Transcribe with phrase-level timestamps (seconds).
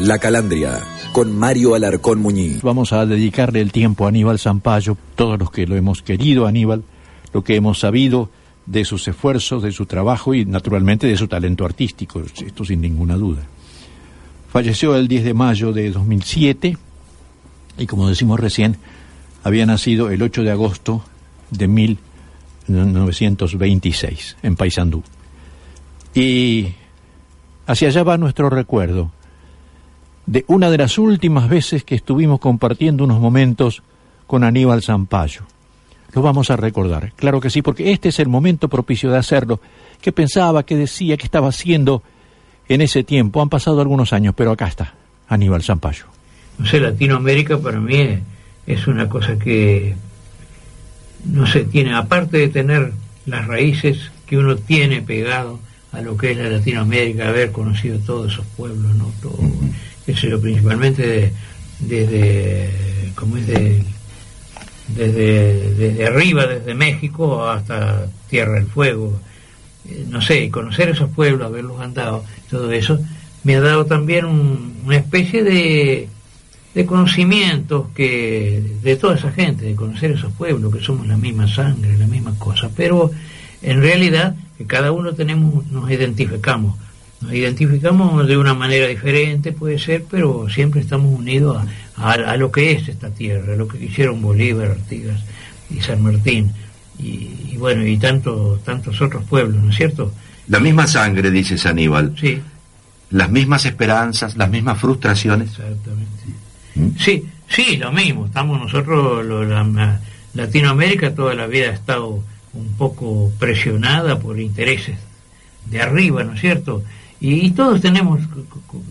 [0.00, 0.80] La Calandria,
[1.10, 2.62] con Mario Alarcón Muñiz.
[2.62, 6.84] Vamos a dedicarle el tiempo a Aníbal Zampayo, todos los que lo hemos querido, Aníbal,
[7.32, 8.30] lo que hemos sabido
[8.66, 13.16] de sus esfuerzos, de su trabajo y naturalmente de su talento artístico, esto sin ninguna
[13.16, 13.42] duda.
[14.52, 16.76] Falleció el 10 de mayo de 2007
[17.76, 18.76] y como decimos recién,
[19.42, 21.02] había nacido el 8 de agosto
[21.50, 25.02] de 1926 en Paysandú.
[26.14, 26.68] Y
[27.66, 29.10] hacia allá va nuestro recuerdo
[30.28, 33.82] de una de las últimas veces que estuvimos compartiendo unos momentos
[34.26, 35.40] con Aníbal Zampayo.
[36.12, 39.58] Lo vamos a recordar, claro que sí, porque este es el momento propicio de hacerlo.
[40.02, 42.02] ¿Qué pensaba, qué decía, qué estaba haciendo
[42.68, 43.40] en ese tiempo?
[43.40, 44.94] Han pasado algunos años, pero acá está,
[45.28, 46.04] Aníbal Zampayo.
[46.58, 48.18] No sé, Latinoamérica para mí
[48.66, 49.96] es una cosa que,
[51.24, 52.92] no sé, tiene, aparte de tener
[53.24, 55.58] las raíces que uno tiene pegado
[55.92, 59.10] a lo que es la Latinoamérica, haber conocido todos esos pueblos, ¿no?
[59.22, 59.38] Todo,
[60.12, 61.32] eso principalmente
[61.78, 62.70] desde,
[63.14, 63.82] como es de,
[64.88, 69.20] desde, arriba, desde México hasta Tierra del Fuego,
[69.88, 72.98] eh, no sé, conocer esos pueblos, haberlos andado, todo eso,
[73.44, 76.08] me ha dado también una especie de,
[76.74, 81.46] de conocimientos que de toda esa gente, de conocer esos pueblos, que somos la misma
[81.46, 83.10] sangre, la misma cosa, pero
[83.62, 86.76] en realidad que cada uno tenemos, nos identificamos
[87.20, 91.64] nos identificamos de una manera diferente, puede ser, pero siempre estamos unidos
[91.96, 95.20] a, lo que es esta tierra, a lo que hicieron Bolívar, Artigas
[95.68, 96.52] y San Martín,
[96.98, 100.12] y, bueno, y tanto, tantos otros pueblos, ¿no es cierto?
[100.48, 102.14] La misma sangre, dice Aníbal.
[102.18, 102.40] Sí.
[103.10, 105.50] Las mismas esperanzas, las mismas frustraciones.
[105.50, 106.24] Exactamente.
[106.74, 106.88] ¿Mm?
[106.98, 108.26] Sí, sí, lo mismo.
[108.26, 110.00] Estamos nosotros, la,
[110.34, 112.22] Latinoamérica toda la vida ha estado
[112.54, 114.98] un poco presionada por intereses
[115.66, 116.82] de arriba, ¿no es cierto?
[117.20, 118.20] Y, todos tenemos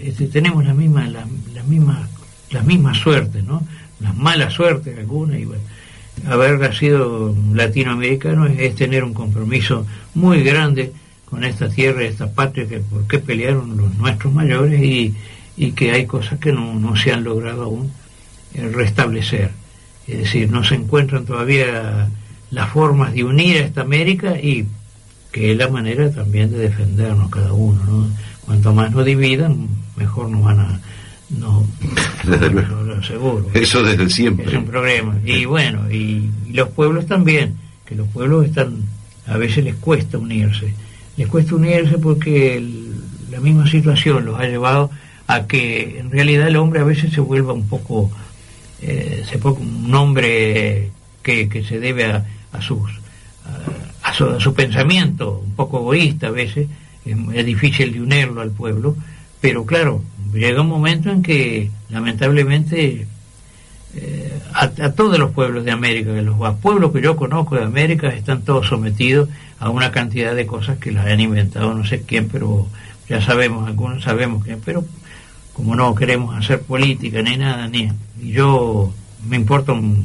[0.00, 2.08] este, tenemos la misma la, la, misma
[2.50, 3.62] la misma suerte no
[4.00, 5.62] las malas suertes algunas y bueno
[6.26, 10.92] haber nacido latinoamericano es, tener un compromiso muy grande
[11.26, 15.14] con esta tierra esta patria que por qué pelearon los nuestros mayores y,
[15.56, 17.92] y que hay cosas que no, no se han logrado aún
[18.54, 19.50] eh, restablecer.
[20.06, 22.08] Es decir no se encuentran todavía
[22.50, 24.66] las formas de unir a esta América y
[25.32, 27.82] que es la manera también de defendernos cada uno.
[27.84, 28.10] ¿no?
[28.44, 30.80] Cuanto más nos dividan, mejor nos van a...
[31.30, 31.66] No,
[32.24, 33.50] lo, seguro.
[33.52, 34.46] Eso desde siempre.
[34.46, 35.14] Es un problema.
[35.26, 38.76] Y bueno, y, los pueblos también, que los pueblos están,
[39.26, 40.72] a veces les cuesta unirse.
[41.18, 42.64] Les cuesta unirse porque
[43.30, 44.90] la misma situación los ha llevado
[45.26, 48.10] a que en realidad el hombre a veces se vuelva un poco,
[48.80, 50.90] eh, se un hombre
[51.22, 52.80] que, que se debe a, a sus
[54.18, 56.68] su, pensamiento, un poco egoísta a veces,
[57.04, 58.96] es, difícil de unirlo al pueblo,
[59.40, 60.02] pero claro,
[60.32, 63.06] llega un momento en que lamentablemente
[63.94, 68.42] eh, a, todos los pueblos de América, los pueblos que yo conozco de América están
[68.42, 72.66] todos sometidos a una cantidad de cosas que las han inventado no sé quién, pero
[73.08, 74.84] ya sabemos, algunos sabemos quién, pero
[75.52, 77.90] como no queremos hacer política ni nada, ni
[78.20, 78.92] yo
[79.26, 80.04] me importa un,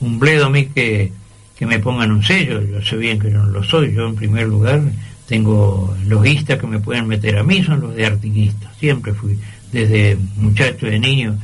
[0.00, 1.12] un bledo a mí que
[1.56, 4.46] que me pongan un sello, yo sé bien que no lo soy, yo en primer
[4.46, 4.82] lugar
[5.26, 9.38] tengo logistas que me pueden meter a mí, son los de artiguistas, siempre fui,
[9.72, 11.36] desde muchacho, de niño,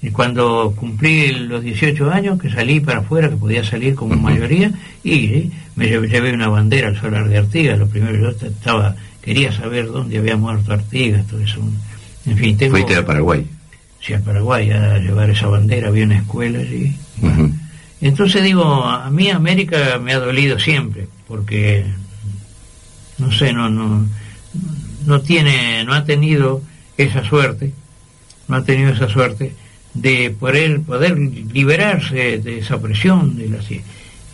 [0.00, 4.70] y cuando cumplí los 18 años, que salí para afuera, que podía salir como mayoría,
[5.02, 9.88] y me llevé, una bandera al solar de Artigas, lo primero yo estaba, quería saber
[9.88, 11.60] dónde había muerto Artigas, todo eso,
[12.24, 12.72] en fin, tengo...
[12.72, 13.44] Fuiste a Paraguay.
[14.00, 16.94] Sí, a Paraguay, a llevar esa bandera, había una escuela allí.
[18.00, 21.84] Entonces digo, a mí América me ha dolido siempre, porque
[23.18, 24.06] no sé, no, no,
[25.06, 26.62] no tiene, no ha tenido
[26.98, 27.72] esa suerte,
[28.48, 29.54] no ha tenido esa suerte
[29.94, 33.58] de poder, poder liberarse de esa presión, de la,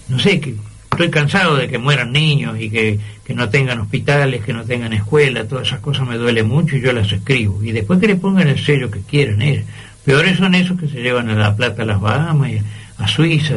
[0.09, 0.57] no sé, que
[0.91, 4.93] estoy cansado de que mueran niños y que, que no tengan hospitales, que no tengan
[4.93, 7.63] escuela, todas esas cosas me duele mucho y yo las escribo.
[7.63, 9.41] Y después que le pongan el sello que quieran,
[10.05, 12.61] peores son esos que se llevan a la plata a las Bahamas y,
[12.99, 13.57] a Suiza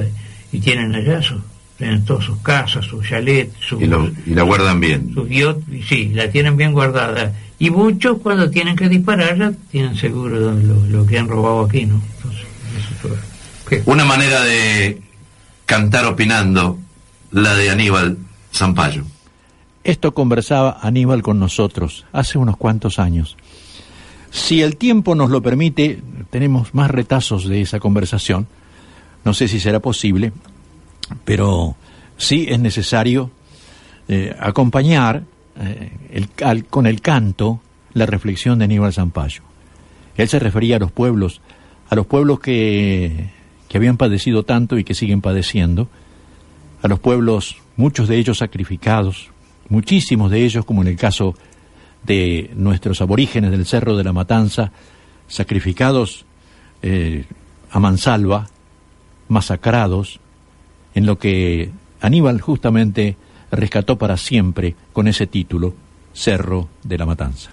[0.52, 1.40] y tienen allá su,
[1.78, 3.88] tienen todas sus casas, sus chalets, y,
[4.34, 5.14] la guardan bien.
[5.14, 7.34] Sus y sí, la tienen bien guardada.
[7.60, 12.02] Y muchos cuando tienen que dispararla tienen seguro lo, que han robado aquí, ¿no?
[13.86, 15.02] Una manera de
[15.66, 16.78] cantar opinando,
[17.32, 18.18] la de Aníbal
[18.54, 19.04] Zampayo.
[19.84, 23.38] Esto conversaba Aníbal con nosotros hace unos cuantos años.
[24.32, 28.48] Si el tiempo nos lo permite, tenemos más retazos de esa conversación
[29.26, 30.32] no sé si será posible,
[31.26, 31.76] pero
[32.16, 33.32] sí es necesario
[34.08, 35.24] eh, acompañar
[35.60, 37.60] eh, con el canto
[37.94, 39.42] la reflexión de Aníbal Zampayo.
[40.16, 41.42] Él se refería a los pueblos,
[41.90, 43.32] a los pueblos que,
[43.68, 45.90] que habían padecido tanto y que siguen padeciendo,
[46.82, 49.32] a los pueblos, muchos de ellos sacrificados,
[49.70, 51.36] muchísimos de ellos, como en el caso
[52.04, 54.72] de nuestros aborígenes del Cerro de la Matanza,
[55.28, 56.26] sacrificados
[56.84, 57.26] eh,
[57.72, 58.48] a mansalva,
[59.28, 60.20] masacrados,
[60.94, 63.18] en lo que Aníbal justamente
[63.52, 65.74] rescató para siempre con ese título,
[66.14, 67.52] Cerro de la Matanza.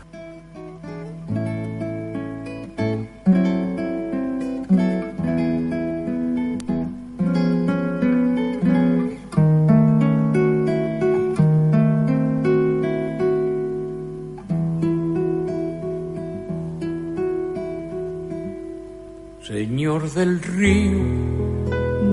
[19.53, 21.22] Señor del río,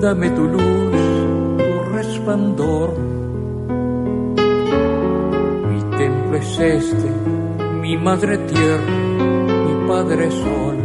[0.00, 1.00] dame tu luz,
[1.58, 2.90] tu resplandor.
[5.68, 7.10] Mi templo es este,
[7.82, 8.96] mi madre tierra,
[9.66, 10.78] mi padre sol.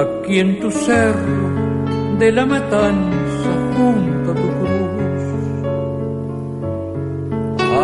[0.00, 1.48] Aquí en tu cerro
[2.18, 5.24] de la matanza junto a tu cruz.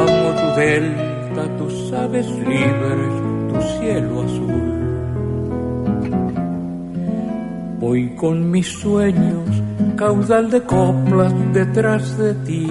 [0.02, 3.14] Amo tu delta, tus aves libres,
[3.48, 4.93] tu cielo azul.
[7.86, 9.46] Voy con mis sueños,
[9.94, 12.66] caudal de coplas detrás de ti.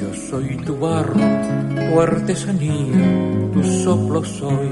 [0.00, 4.70] Yo soy tu barro, tu artesanía, tu soplo soy.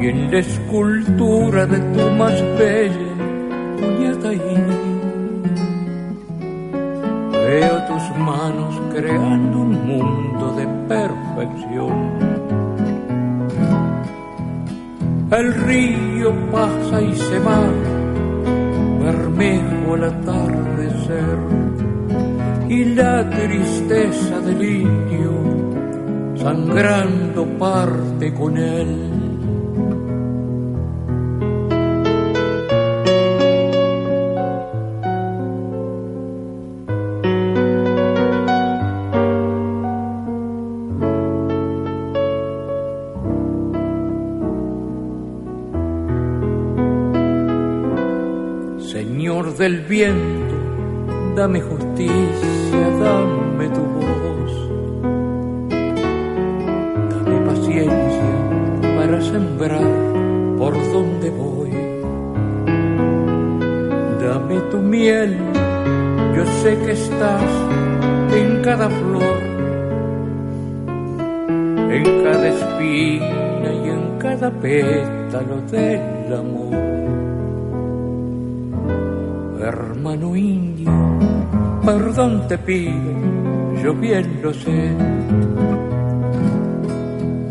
[0.00, 3.12] Y en la escultura de tu más bella
[3.78, 4.56] puñetaí,
[7.32, 12.31] veo tus manos creando un mundo de perfección
[15.38, 17.62] el río pasa y se va,
[19.00, 21.38] bermejo al atardecer,
[22.68, 25.32] y la tristeza del indio
[26.36, 29.11] sangrando parte con él.
[49.22, 50.56] Señor del viento,
[51.36, 54.52] dame justicia, dame tu voz,
[57.08, 58.30] dame paciencia
[58.96, 59.92] para sembrar
[60.58, 61.70] por donde voy.
[64.24, 65.38] Dame tu miel,
[66.34, 67.50] yo sé que estás
[68.34, 69.38] en cada flor,
[71.92, 77.31] en cada espina y en cada pétalo del amor.
[79.64, 80.90] Hermano indio,
[81.84, 83.12] perdón te pido,
[83.80, 84.90] yo bien lo sé.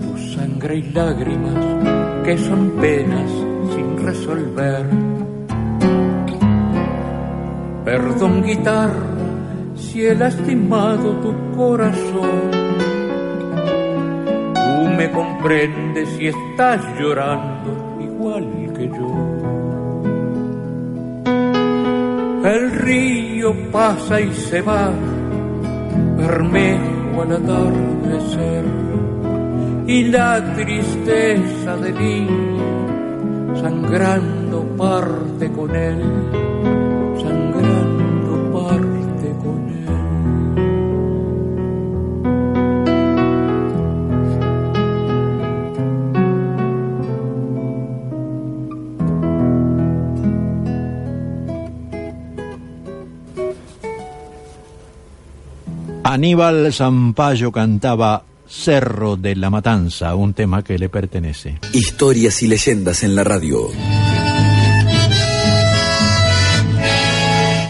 [0.02, 3.32] Tu sangre y lágrimas, que son penas
[3.74, 4.86] sin resolver.
[7.86, 9.16] Perdón guitarra,
[9.76, 12.52] si he lastimado tu corazón.
[14.54, 19.51] Tú me comprendes si estás llorando igual que yo.
[22.44, 24.92] El río pasa y se va,
[26.18, 28.66] bermejo al atardecer,
[29.86, 36.02] y la tristeza del niño sangrando parte con él,
[56.12, 61.60] Aníbal Zampayo cantaba Cerro de la Matanza, un tema que le pertenece.
[61.72, 63.70] Historias y leyendas en la radio.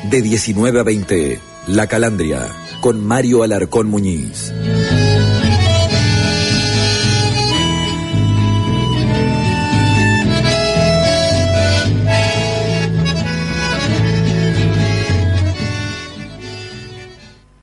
[0.10, 2.48] De 19 a 20, La Calandria,
[2.82, 4.52] con Mario Alarcón Muñiz.